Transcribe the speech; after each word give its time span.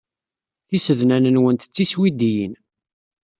Tisednan-nwent 0.69 1.67
d 1.67 1.71
tiswidiyin. 1.75 2.53